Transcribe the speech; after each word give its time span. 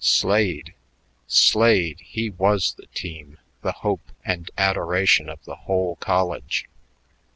Slade! 0.03 0.73
Slade! 1.27 1.99
He 1.99 2.31
was 2.31 2.73
the 2.73 2.87
team, 2.87 3.37
the 3.61 3.71
hope 3.85 4.11
and 4.25 4.49
adoration 4.57 5.29
of 5.29 5.45
the 5.45 5.55
whole 5.55 5.95
college. 5.97 6.67